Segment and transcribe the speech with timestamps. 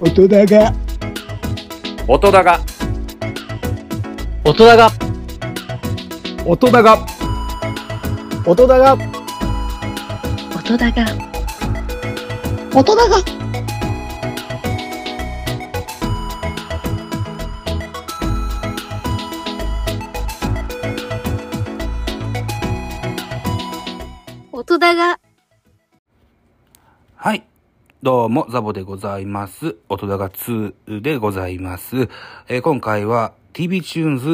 [0.00, 0.74] 音だが。
[2.08, 2.60] 音だが。
[4.44, 4.90] 音だが。
[6.44, 7.06] 音だが。
[8.44, 8.96] 音だが。
[10.56, 11.04] 音だが。
[12.74, 13.16] 音だが。
[24.52, 25.20] 音だが。
[27.14, 27.53] はい。
[28.04, 29.76] どうも、ザボでございます。
[29.88, 32.10] 音だが2でございます。
[32.48, 34.28] えー今回は TV チューンズ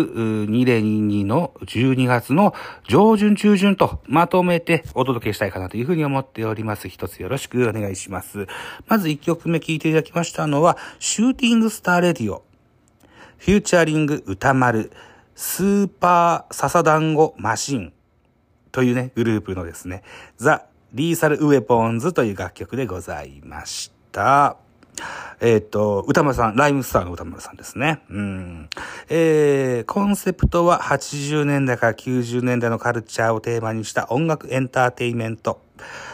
[0.50, 2.52] 2022の12月の
[2.88, 6.88] 上旬中旬とまとめてお届けしたいかなというふうに思っております。
[6.88, 8.48] 一つよろしくお願いします。
[8.88, 12.42] まず1曲目聴いていただきましたのは、 Shooting Star Radio。
[13.38, 14.90] フューチャリング歌丸、
[15.36, 17.92] スーパーササダンゴマシン。
[18.72, 20.02] というね、グループのですね、
[20.38, 24.56] ザ・リーサル・ウェポンズという楽曲でございました。
[25.40, 28.02] えっ、と、歌丸さん、ライムスターの歌丸さんですね。
[28.10, 28.68] うん。
[29.08, 35.62] えー、コンセプトは80年代から90年代のカルチャーをテーマにした音楽エンターテイメント。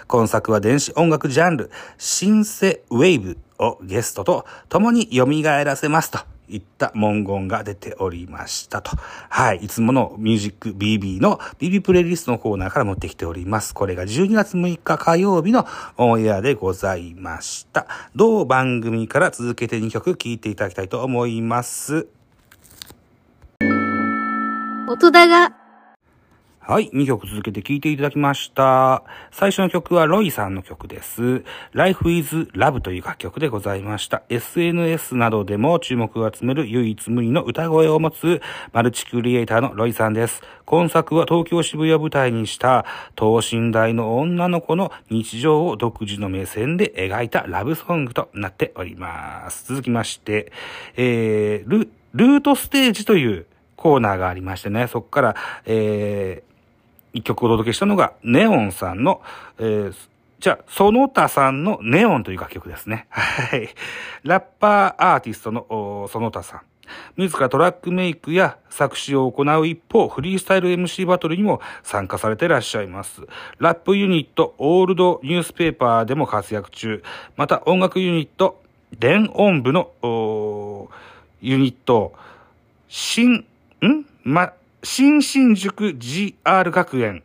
[0.06, 6.35] 今作は電子音楽ジャンル、シンセウェーブをゲストと共に蘇らせますと。
[6.48, 8.92] いった文言が出ておりましたと。
[9.28, 9.58] はい。
[9.58, 13.74] いつものミュージック BB の BB プレイリストのコーナーから持ってきております。
[13.74, 17.86] これが12月6日火曜日のオンエアでございました。
[18.14, 22.08] 同番組から続けて2曲聴いていただきたいと思います。
[24.88, 25.65] 音だが
[26.68, 26.90] はい。
[26.90, 29.04] 2曲続けて聴いていただきました。
[29.30, 31.44] 最初の曲はロイさんの曲です。
[31.74, 34.24] Life is Love という楽曲でございました。
[34.30, 38.42] SNS などでも注目を集める唯一無二の歌声を持つ
[38.72, 40.42] マルチクリエイターのロイさんです。
[40.64, 49.68] 今作は東京渋谷を舞台にした等身大の女の子の日常を独自の目線で描いたラブソングとなっております。
[49.68, 50.50] 続きまして、
[50.96, 56.55] えー、ル、ルートステージというコーナーがありましてね、そこから、えー、
[57.12, 59.22] 一曲お届けしたのが、ネオンさんの、
[59.58, 59.94] えー、
[60.40, 63.06] じゃあ、その他さんのネオンという楽曲ですね。
[63.10, 63.68] はい。
[64.22, 66.60] ラッパーアーティストのその他さん。
[67.16, 73.22] 自らトラックメイクや作詞を行う一方、フリースタイル MC バトルにも参加されていらっしゃいます。
[73.58, 77.02] ラップユニット、オールドニュースペーパーでも活躍中。
[77.36, 78.62] また音楽ユニット、
[78.98, 79.90] 電音部の
[81.40, 82.12] ユニット、
[82.88, 83.44] 新、
[83.82, 84.06] ん？
[84.22, 84.52] ま、
[84.88, 87.24] 新新塾 GR 学園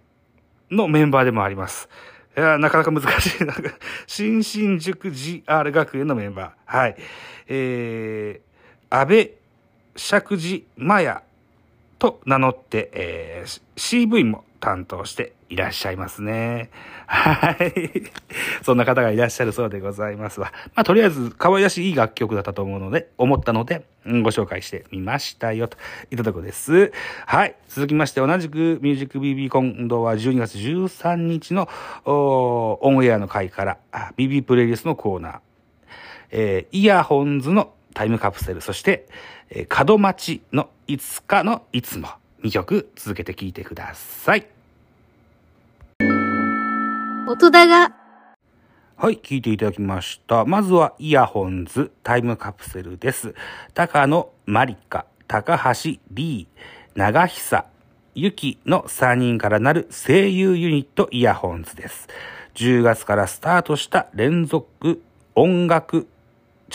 [0.72, 1.89] のメンバーでもあります。
[2.35, 3.45] いや、なかなか難しい。
[3.45, 3.69] なんか
[4.07, 6.77] 新新塾 GR 学園のメンバー。
[6.77, 6.95] はい。
[7.47, 9.31] えー、安倍
[9.95, 11.22] 釈寺麻也
[11.99, 16.69] と名乗って、えー、CV も担当していらっしゃいますね。
[17.07, 18.09] はい。
[18.63, 20.53] そんな方がいらっしゃるそうでございますわ。
[20.75, 25.78] まあ、とりあえず、可愛らしい楽曲だったと思うので、思ったので、うんご紹介してみましたよ、と
[26.09, 26.94] いたとこです。
[27.25, 27.56] はい。
[27.67, 31.67] 続きまして、同じくミュージック BB 今度は12月13日の
[32.06, 33.78] オンエアの回から、
[34.17, 35.40] BB プレイリストのコーナー、
[36.31, 39.06] えーイヤホンズのタイムカプセル、そして、
[39.50, 42.07] えー門町のいつかのいつも、
[42.41, 44.60] 2曲続けて聴いてください。
[47.31, 47.95] 音だが
[48.97, 50.43] はい、聞いていただきました。
[50.43, 53.33] まずは、イヤホンズタイムカプセルです。
[53.73, 56.61] 高野まりか、高橋リー、
[56.93, 57.65] 長久、
[58.15, 62.09] ゆきの3人からなる声優ユニットイヤホンズです。
[62.55, 65.01] 10月からスタートした連続
[65.33, 66.09] 音楽、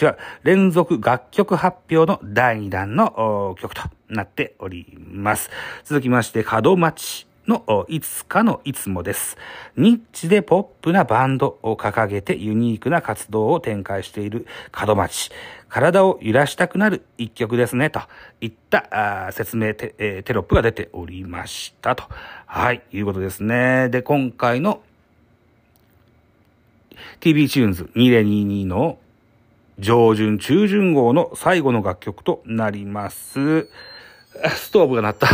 [0.01, 5.51] 違う、連続楽曲発表の第2弾の曲となっております。
[5.85, 9.37] 続きまして、門町のいつかのいつもです。
[9.77, 15.31] ニッチでポップなバンドを掲げてユニークな活動を展開している門町。
[15.69, 18.01] 体を揺らしたくなる一曲ですね、と
[18.41, 22.05] いった説明テ,、えーテロップが出ておりましたと。
[22.47, 23.89] はい、いうことですね。
[23.89, 24.81] で、今回の
[27.21, 28.99] TV チューンズ2022の
[29.79, 33.69] 上旬中旬号の最後の楽曲となります。
[34.57, 35.29] ストーブが鳴った。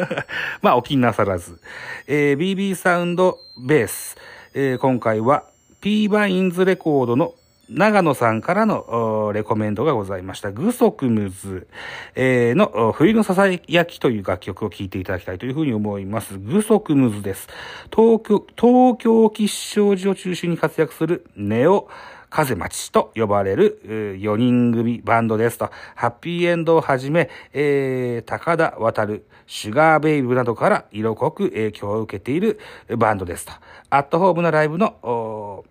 [0.62, 1.60] まあ、お気になさらず。
[2.06, 4.16] えー BB サウンドベース。
[4.54, 5.44] えー今回は
[5.80, 7.34] P バインズレコードの
[7.68, 10.52] 長野さんからのレコメンドがございました。
[10.52, 11.66] グソクムズ、
[12.14, 16.38] えーの冬のささやきという楽曲を聴いていただきたいというふうに思います。
[16.38, 17.48] グソクムズです。
[17.94, 21.88] 東京、東京吉祥寺を中心に活躍するネオ
[22.36, 23.80] 風町と呼ばれる
[24.20, 32.60] 4人組バンドですと、ハッピーエンドをはじめ、えー、高田渡る、シュガーベイブなどから色濃く影響を受けている
[32.98, 33.52] バンドですと。
[33.88, 35.64] アットホームなライブの、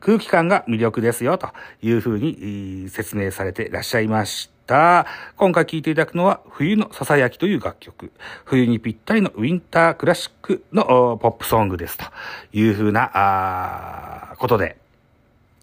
[0.00, 1.50] 空気感が魅力ですよ、と
[1.82, 5.06] いうふうに説明されていらっしゃいました。
[5.36, 8.10] 今回聴いていただくのは、冬のささやきという楽曲。
[8.46, 11.98] 冬にぴったりのウィンタークラシックのポップソングです。
[11.98, 12.06] と
[12.54, 14.81] いうふうな、あーことで、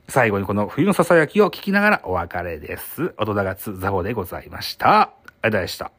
[0.09, 3.13] 最後にこの冬のささやきを聞きながらお別れです。
[3.17, 5.01] 音田がつザボでございました。
[5.01, 5.98] ありがとうございました。